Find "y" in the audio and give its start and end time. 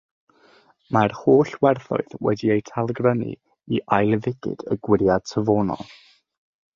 4.77-4.79